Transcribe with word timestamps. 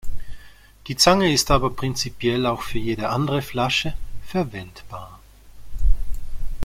Die 0.87 0.95
Zange 0.95 1.31
ist 1.31 1.51
aber 1.51 1.69
prinzipiell 1.69 2.47
auch 2.47 2.63
für 2.63 2.79
jede 2.79 3.09
andere 3.09 3.43
Flasche 3.43 3.93
verwendbar. 4.25 5.19